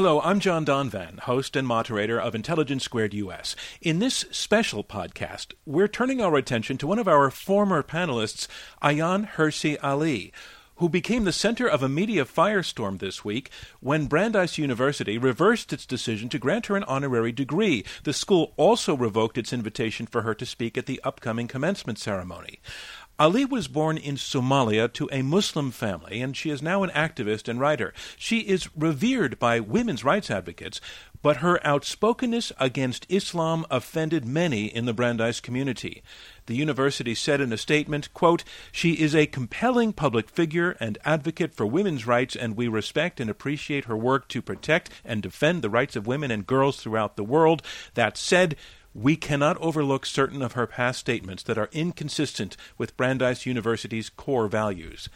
[0.00, 3.54] Hello, I'm John Donvan, host and moderator of Intelligence Squared US.
[3.82, 8.48] In this special podcast, we're turning our attention to one of our former panelists,
[8.82, 10.32] Ayaan Hirsi Ali,
[10.76, 13.50] who became the center of a media firestorm this week
[13.80, 17.84] when Brandeis University reversed its decision to grant her an honorary degree.
[18.04, 22.60] The school also revoked its invitation for her to speak at the upcoming commencement ceremony.
[23.20, 27.48] Ali was born in Somalia to a Muslim family, and she is now an activist
[27.48, 27.92] and writer.
[28.16, 30.80] She is revered by women's rights advocates,
[31.20, 36.02] but her outspokenness against Islam offended many in the Brandeis community.
[36.46, 38.42] The university said in a statement, quote,
[38.72, 43.28] She is a compelling public figure and advocate for women's rights, and we respect and
[43.28, 47.24] appreciate her work to protect and defend the rights of women and girls throughout the
[47.24, 47.62] world.
[47.92, 48.56] That said,
[48.94, 54.48] we cannot overlook certain of her past statements that are inconsistent with Brandeis University's core
[54.48, 55.08] values.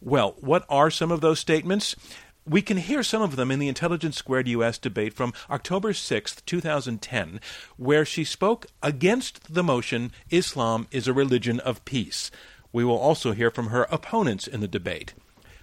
[0.00, 1.96] Well, what are some of those statements?
[2.44, 6.42] We can hear some of them in the Intelligence Squared US debate from October 6,
[6.42, 7.40] 2010,
[7.76, 12.30] where she spoke against the motion Islam is a religion of peace.
[12.72, 15.14] We will also hear from her opponents in the debate.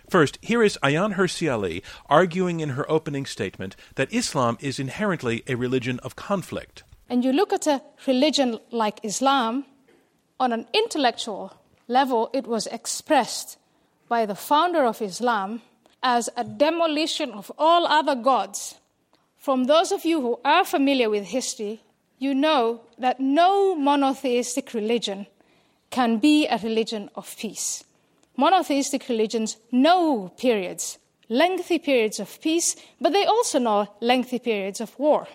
[0.09, 5.43] First, here is Ayaan Hirsi Ali arguing in her opening statement that Islam is inherently
[5.47, 6.83] a religion of conflict
[7.13, 9.65] and you look at a religion like Islam,
[10.39, 11.53] on an intellectual
[11.87, 13.59] level, it was expressed
[14.09, 15.61] by the founder of Islam
[16.01, 18.79] as a demolition of all other gods.
[19.37, 21.83] From those of you who are familiar with history,
[22.17, 25.27] you know that no monotheistic religion
[25.91, 27.83] can be a religion of peace.
[28.37, 30.97] Monotheistic religions know periods,
[31.29, 35.27] lengthy periods of peace, but they also know lengthy periods of war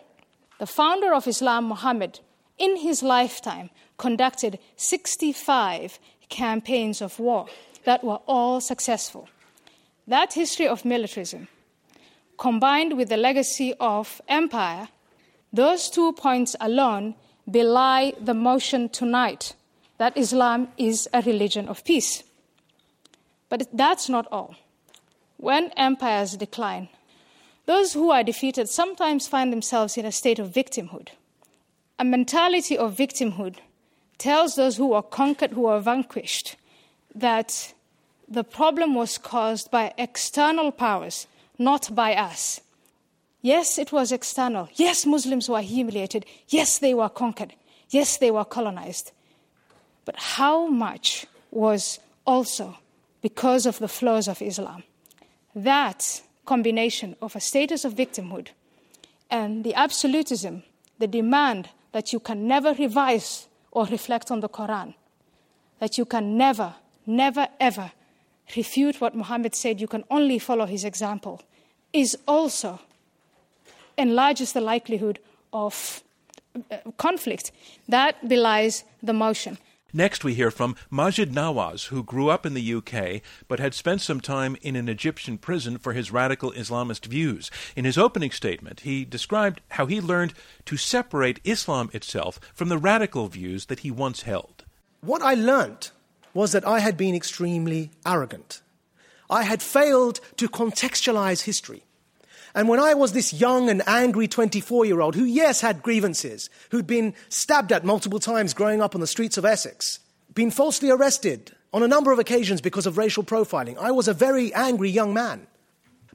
[0.59, 2.21] the founder of Islam, Muhammad,
[2.59, 7.47] in his lifetime conducted 65 campaigns of war
[7.85, 9.29] that were all successful.
[10.07, 11.49] That history of militarism,
[12.39, 14.89] combined with the legacy of empire,
[15.53, 17.15] those two points alone
[17.51, 19.55] belie the motion tonight
[19.99, 22.23] that Islam is a religion of peace.
[23.49, 24.55] But that's not all.
[25.37, 26.89] When empires decline,
[27.69, 31.09] those who are defeated sometimes find themselves in a state of victimhood.
[31.99, 33.57] A mentality of victimhood
[34.17, 36.57] tells those who are conquered, who are vanquished,
[37.15, 37.75] that
[38.27, 41.27] the problem was caused by external powers,
[41.59, 42.63] not by us.
[43.43, 44.71] Yes, it was external.
[44.77, 46.25] Yes, Muslims were humiliated.
[46.49, 47.53] Yes, they were conquered.
[47.91, 49.13] Yes, they were colonized.
[50.07, 52.79] But how much was also
[53.21, 54.85] because of the flaws of Islam?
[55.55, 58.49] That combination of a status of victimhood
[59.31, 60.63] and the absolutism,
[60.99, 64.95] the demand that you can never revise or reflect on the Quran,
[65.79, 66.75] that you can never,
[67.07, 67.93] never, ever
[68.57, 71.43] refute what Muhammad said, you can only follow his example,
[71.93, 72.81] is also
[73.99, 75.19] enlarges the likelihood
[75.53, 76.03] of
[76.71, 77.53] uh, conflict.
[77.89, 79.59] That belies the motion.
[79.95, 84.03] Next, we hear from Maajid Nawaz, who grew up in the UK but had spent
[84.03, 87.51] some time in an Egyptian prison for his radical Islamist views.
[87.75, 90.35] In his opening statement, he described how he learned
[90.67, 94.67] to separate Islam itself from the radical views that he once held.
[95.01, 95.91] What I learned
[96.35, 98.61] was that I had been extremely arrogant.
[99.31, 101.85] I had failed to contextualize history.
[102.55, 106.51] And when I was this young and angry 24 year old, who, yes, had grievances,
[106.71, 110.01] who'd been stabbed at multiple times growing up on the streets of Essex,
[110.35, 114.15] been falsely arrested on a number of occasions because of racial profiling, I was a
[114.15, 115.47] very angry young man.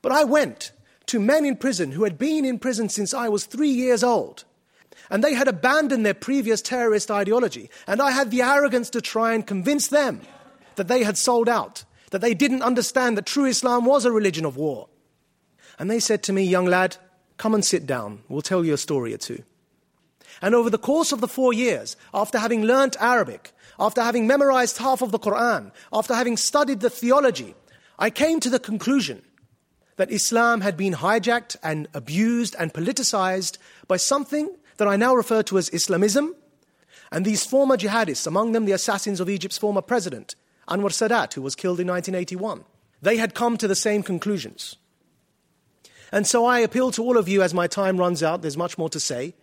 [0.02, 0.72] But I went
[1.08, 4.46] to men in prison who had been in prison since I was three years old.
[5.10, 7.70] And they had abandoned their previous terrorist ideology.
[7.88, 10.22] And I had the arrogance to try and convince them
[10.76, 14.46] that they had sold out, that they didn't understand that true Islam was a religion
[14.46, 14.88] of war,
[15.80, 16.98] and they said to me, Young lad,
[17.38, 18.24] come and sit down.
[18.30, 19.44] We'll tell you a story or two.
[20.42, 24.78] And over the course of the four years, after having learnt Arabic, after having memorized
[24.78, 27.56] half of the Quran, after having studied the theology,
[28.00, 29.22] I came to the conclusion
[29.96, 35.44] that Islam had been hijacked and abused and politicized by something that I now refer
[35.44, 36.36] to as Islamism.
[37.12, 40.36] And these former jihadists, among them the assassins of Egypt's former president,
[40.68, 42.64] Anwar Sadat, who was killed in 1981,
[43.02, 44.78] they had come to the same conclusions.
[46.14, 48.78] And so I appeal to all of you as my time runs out, there's much
[48.78, 49.34] more to say,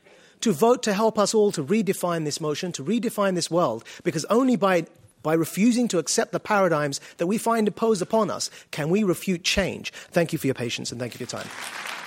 [0.40, 4.24] to vote to help us all to redefine this motion, to redefine this world, because
[4.26, 4.86] only by,
[5.24, 9.42] by refusing to accept the paradigms that we find imposed upon us can we refute
[9.42, 9.92] change.
[10.12, 11.99] Thank you for your patience and thank you for your time.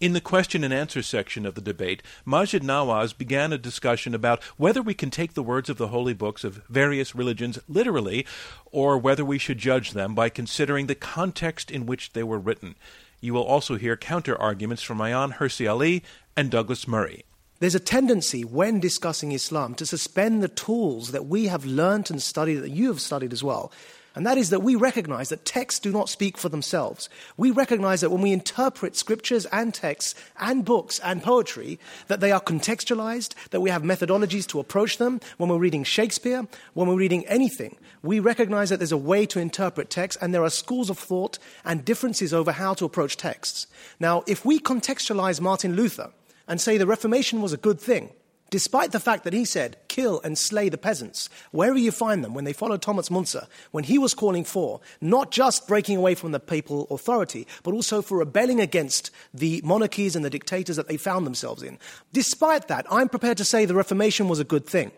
[0.00, 4.42] In the question and answer section of the debate, Maajid Nawaz began a discussion about
[4.56, 8.24] whether we can take the words of the holy books of various religions literally,
[8.72, 12.76] or whether we should judge them by considering the context in which they were written.
[13.20, 16.02] You will also hear counter arguments from Ayaan Hirsi Ali
[16.34, 17.26] and Douglas Murray.
[17.58, 22.22] There's a tendency when discussing Islam to suspend the tools that we have learnt and
[22.22, 23.70] studied, that you have studied as well,
[24.14, 27.08] and that is that we recognize that texts do not speak for themselves.
[27.36, 31.78] We recognize that when we interpret scriptures and texts and books and poetry,
[32.08, 35.20] that they are contextualized, that we have methodologies to approach them.
[35.36, 39.38] When we're reading Shakespeare, when we're reading anything, we recognize that there's a way to
[39.38, 43.66] interpret text and there are schools of thought and differences over how to approach texts.
[44.00, 46.10] Now, if we contextualize Martin Luther
[46.48, 48.10] and say the Reformation was a good thing,
[48.50, 52.34] despite the fact that he said, kill and slay the peasants, wherever you find them,
[52.34, 56.32] when they followed Thomas Müntzer, when he was calling for not just breaking away from
[56.32, 60.96] the papal authority, but also for rebelling against the monarchies and the dictators that they
[60.96, 61.78] found themselves in.
[62.12, 64.92] Despite that, I'm prepared to say the Reformation was a good thing.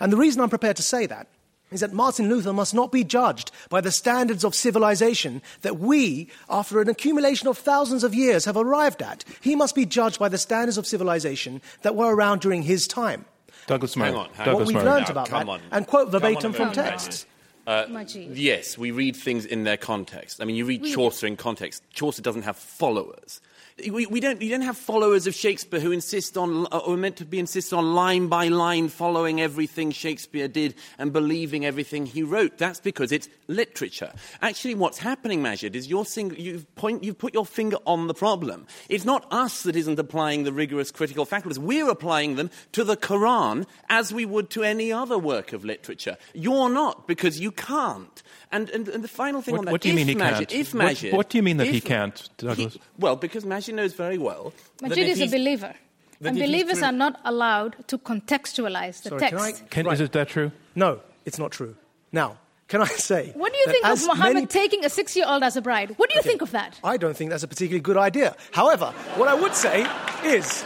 [0.00, 1.28] And the reason I'm prepared to say that
[1.70, 6.28] is that Martin Luther must not be judged by the standards of civilization that we,
[6.48, 9.24] after an accumulation of thousands of years, have arrived at.
[9.40, 13.24] He must be judged by the standards of civilization that were around during his time.
[13.66, 14.10] Douglas Murray.
[14.10, 14.94] Hang on, hang Douglas what we've Murray.
[14.94, 15.60] learned about come that, on.
[15.70, 17.26] and quote Come on verbatim from texts.
[17.66, 18.30] Uh, Maajid.
[18.32, 20.40] Yes, we read things in their context.
[20.40, 21.82] I mean, you read Chaucer in context.
[21.92, 23.42] Chaucer doesn't have followers.
[23.86, 26.96] We, we don't, you don't have followers of Shakespeare who insist on, uh, or are
[26.96, 32.04] meant to be insist on line by line following everything Shakespeare did and believing everything
[32.04, 32.58] he wrote.
[32.58, 34.12] That's because it's literature.
[34.42, 38.14] Actually, what's happening, Maajid, is you're sing- you've, point, you've put your finger on the
[38.14, 38.66] problem.
[38.88, 41.58] It's not us that isn't applying the rigorous critical faculties.
[41.60, 46.16] We're applying them to the Quran as we would to any other work of literature.
[46.34, 48.24] You're not, because you can't.
[48.50, 50.14] And, and, and the final thing What- on that, what do you if mean he
[50.16, 50.52] Maajid, can't?
[50.54, 52.74] If What- Maajid, what do you mean that he can't, Douglas?
[52.74, 54.52] he- well, because Maajid knows very well.
[54.78, 55.74] that Maajid is a believer.
[56.20, 59.36] And believers are not allowed to contextualize the Sorry, text.
[59.36, 59.94] can I- Can, Right.
[59.94, 60.50] Is it that true?
[60.74, 61.76] No, it's not true.
[62.10, 63.32] Now, can I say?
[63.34, 65.62] What do you think of as Muhammad many- taking a six year old as a
[65.62, 65.94] bride?
[65.96, 66.78] What do you think of that?
[66.82, 68.34] I don't think that's a particularly good idea.
[68.52, 68.86] However,
[69.16, 69.86] what I would say
[70.24, 70.64] is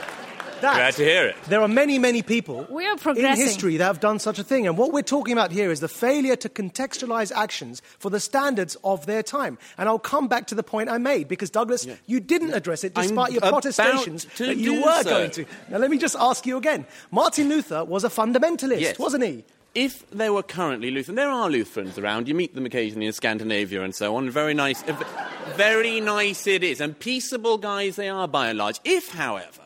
[0.62, 1.37] that Glad to hear it.
[1.49, 4.67] there are many, many people We are in history that have done such a thing.
[4.67, 8.76] And what we're talking about here is the failure to contextualize actions for the standards
[8.82, 9.59] of their time.
[9.76, 12.93] And I'll come back to the point I made because, Douglas, you didn't address it
[12.97, 15.11] I'm despite your protestations that you were so.
[15.11, 15.44] going to.
[15.69, 16.87] Now, let me just ask you again.
[17.11, 18.99] Martin Luther was a fundamentalist, Yes.
[18.99, 19.44] wasn't he?
[19.75, 22.29] If there were currently Lutheran, there are Lutherans around.
[22.29, 24.29] You meet them occasionally in Scandinavia and so on.
[24.29, 24.82] Very nice,
[25.56, 28.81] very nice it is, and peaceable guys they are by and large.
[28.85, 29.62] If, however,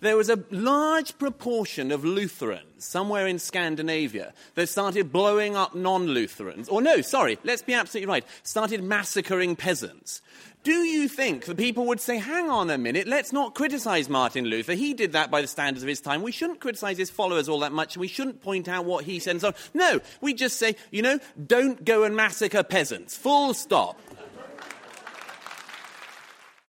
[0.00, 6.68] there was a large proportion of Lutherans somewhere in Scandinavia that started blowing up non-Lutherans,
[6.68, 10.22] or no, sorry, let's be absolutely right, started massacring peasants.
[10.66, 14.46] Do you think the people would say, hang on a minute, let's not criticize Martin
[14.46, 14.72] Luther.
[14.72, 16.22] He did that by the standards of his time.
[16.22, 19.20] We shouldn't criticize his followers all that much, and we shouldn't point out what he
[19.20, 19.54] said and so on.
[19.74, 23.16] No, we just say, you know, don't go and massacre peasants.
[23.16, 24.00] Full stop.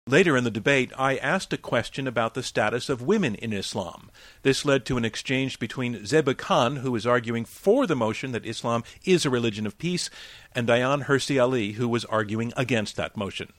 [0.08, 4.12] Later in the debate, I asked a question about the status of women in Islam.
[4.44, 8.46] This led to an exchange between Zeba Khan, who was arguing for the motion that
[8.46, 10.12] Islam is a religion of peace,
[10.54, 13.52] and Ayaan Hirsi Ali, who was arguing against that motion.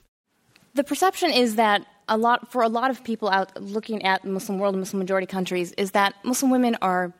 [0.73, 4.29] The perception is that a lot for a lot of people out looking at the
[4.29, 7.11] Muslim world and Muslim majority countries is that Muslim women are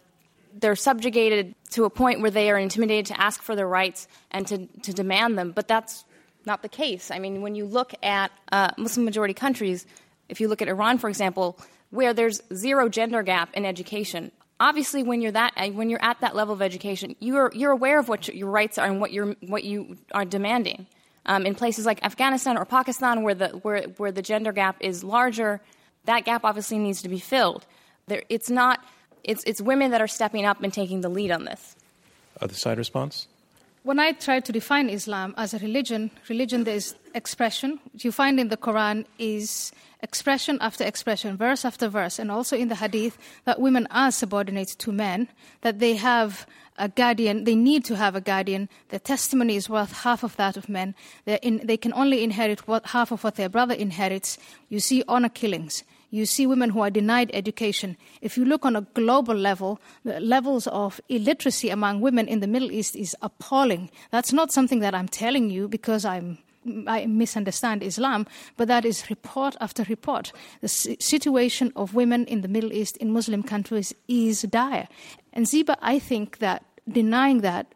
[0.54, 4.48] they're subjugated to a point where they are intimidated to ask for their rights and
[4.48, 5.52] to, to demand them.
[5.52, 6.06] But that's
[6.48, 7.12] not the case.
[7.12, 9.86] I mean, when you look at uh, Muslim majority countries,
[10.30, 11.60] if you look at Iran, for example,
[11.92, 16.20] where there's zero gender gap in education, obviously when you're that uh, when you're at
[16.22, 19.36] that level of education, you're you're aware of what your rights are and what you're
[19.42, 20.88] what you are demanding.
[21.30, 25.04] Um, in places like Afghanistan or Pakistan, where the where where the gender gap is
[25.04, 25.60] larger,
[26.06, 27.66] that gap obviously needs to be filled.
[28.08, 28.84] There, it's not.
[29.24, 31.76] It's it's women that are stepping up and taking the lead on this.
[32.40, 33.28] Other side response?
[33.88, 37.80] When I try to define Islam as a religion, religion there is expression.
[37.94, 39.72] What you find in the Quran is
[40.04, 44.76] expression after expression, verse after verse, and also in the Hadith that women are subordinate
[44.80, 45.30] to men,
[45.62, 46.46] that they have
[46.78, 48.68] a guardian, they need to have a guardian.
[48.90, 50.94] Their testimony is worth half of that of men.
[51.26, 54.38] In, they can only inherit what, half of what their brother inherits.
[54.68, 55.86] You see honor killings.
[56.10, 57.98] You see women who are denied education.
[58.22, 62.48] If you look on a global level, the levels of illiteracy among women in the
[62.48, 63.90] Middle East is appalling.
[64.12, 66.38] That's not something that I'm telling you because I'm
[66.86, 70.34] I misunderstand Islam, but that is report after report.
[70.62, 74.90] The situation of women in the Middle East in Muslim countries is dire.
[75.32, 77.74] And Zeba, I think that denying that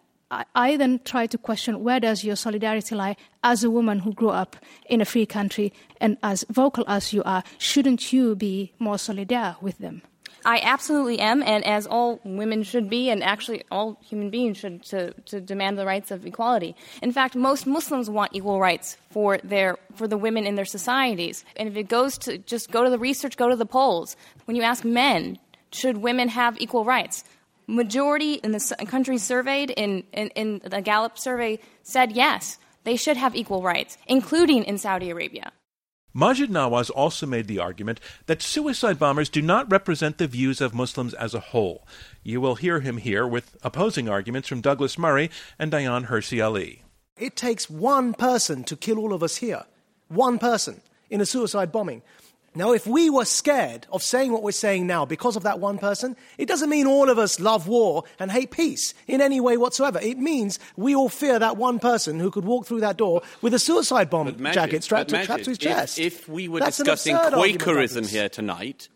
[0.55, 4.29] I, then try to question where does your solidarity lie as a woman who grew
[4.29, 8.95] up in a free country and as vocal as you are, shouldn't you be more
[8.95, 10.01] solidar with them?
[10.43, 14.83] I absolutely am, and as all women should be, and actually all human beings should,
[14.85, 16.75] to, to demand the rights of equality.
[17.03, 21.45] In fact, most Muslims want equal rights for their for the women in their societies.
[21.57, 24.15] And if it goes to just go to the research, go to the polls.
[24.45, 25.38] When you ask men,
[25.71, 27.23] should women have equal rights?
[27.68, 33.18] Majority in the countries surveyed in, in, in the Gallup survey said yes, they should
[33.18, 35.51] have equal rights, including in Saudi Arabia.
[36.13, 40.74] Maajid Nawaz also made the argument that suicide bombers do not represent the views of
[40.74, 41.88] Muslims as a whole.
[42.22, 46.84] You will hear him here with opposing arguments from Douglas Murray and Ayaan Hirsi Ali.
[47.18, 49.63] It takes one person to kill all of us here.
[50.10, 52.01] One person in a suicide bombing.
[52.53, 55.77] Now, if we were scared of saying what we're saying now because of that one
[55.77, 59.55] person, it doesn't mean all of us love war and hate peace in any way
[59.55, 60.00] whatsoever.
[60.01, 63.53] It means we all fear that one person who could walk through that door with
[63.53, 65.98] a suicide bomb jacket strapped, to, strapped to his chest.
[65.98, 68.89] If, if we were That's discussing Quakerism here tonight,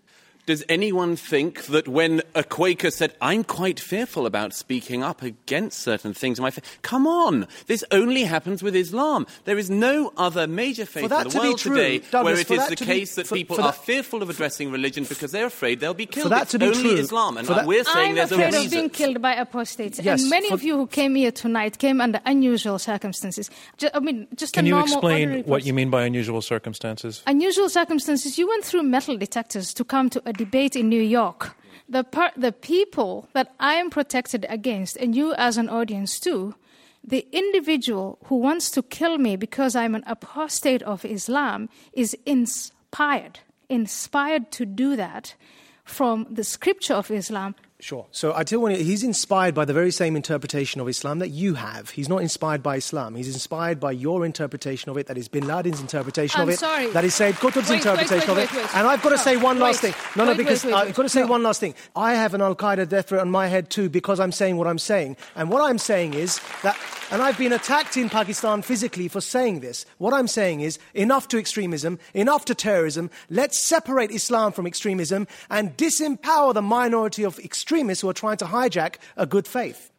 [0.46, 5.80] does anyone think that when a Quaker said, I'm quite fearful about speaking up against
[5.80, 9.25] certain things in my faith, come on, this only happens with Islam.
[9.46, 12.68] There is no other major faith in the world true, today Douglas, where it is
[12.68, 15.80] the case be, that for, people for are fearful of addressing religion because they're afraid
[15.80, 16.25] they'll be killed.
[16.25, 17.38] For that it's to be only true, Islam.
[17.38, 20.00] And that, we're saying I'm there's afraid a of being killed by apostates.
[20.00, 23.50] Yes, and many for, of you who came here tonight came under unusual circumstances.
[23.78, 27.24] Just, I mean, just Can a you normal, explain what you mean by unusual circumstances?
[27.25, 28.38] Unusual circumstances.
[28.38, 31.56] You went through metal detectors to come to a debate in New York.
[31.88, 36.56] The, per- the people that I am protected against, and you as an audience too,
[37.04, 43.39] the individual who wants to kill me because I'm an apostate of Islam is inspired,
[43.70, 45.36] inspired to do that
[45.84, 47.54] from the scripture of Islam
[47.86, 48.08] Sure.
[48.10, 51.54] So I tell you, he's inspired by the very same interpretation of Islam that you
[51.54, 51.92] have.
[51.92, 53.13] He's not inspired by Islam.
[53.13, 56.58] He's inspired by your interpretation of it, that is Bin Laden's interpretation I'm of it,
[56.58, 56.89] sorry.
[56.94, 58.75] that is Sayyid Qutb's wait, interpretation wait, wait, of it.
[58.75, 59.94] And I've got to no, say one last thing.
[60.15, 61.27] No, no, because I've got to say no.
[61.27, 61.75] one last thing.
[61.96, 64.65] I have an Al Qaeda death threat on my head too because I'm saying what
[64.65, 65.15] I'm saying.
[65.36, 66.75] And what I'm saying is that,
[67.12, 69.86] and I've been attacked in Pakistan physically for saying this.
[70.00, 73.12] What I'm saying is enough to extremism, enough to terrorism.
[73.30, 78.46] Let's separate Islam from extremism and disempower the minority of extremists who are trying to
[78.46, 79.91] hijack a good faith.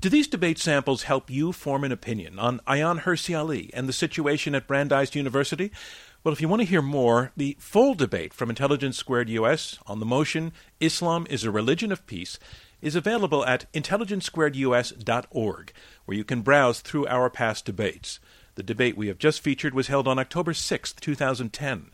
[0.00, 3.92] Do these debate samples help you form an opinion on Ayaan Hirsi Ali and the
[3.92, 5.72] situation at Brandeis University?
[6.22, 10.00] Well, if you want to hear more, the full debate from Intelligence Squared US on
[10.00, 12.38] the motion Islam is a Religion of Peace
[12.82, 15.72] is available at intelligencesquaredus.org,
[16.04, 18.20] where you can browse through our past debates.
[18.56, 21.90] The debate we have just featured was held on October 6, 2010.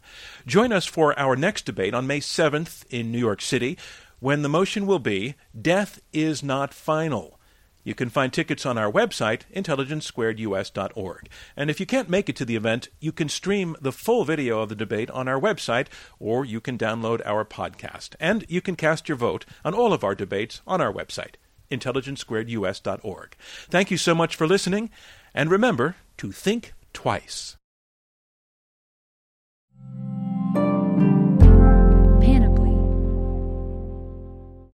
[0.46, 3.76] Join us for our next debate on May 7th in New York City,
[4.22, 7.40] when the motion will be Death is Not Final.
[7.82, 11.28] You can find tickets on our website, intelligencesquaredus.org.
[11.56, 14.60] And if you can't make it to the event, you can stream the full video
[14.60, 15.88] of the debate on our website,
[16.20, 18.14] or you can download our podcast.
[18.20, 21.34] And you can cast your vote on all of our debates on our website,
[21.72, 23.34] intelligencesquaredus.org.
[23.68, 24.90] Thank you so much for listening,
[25.34, 27.56] and remember to think twice.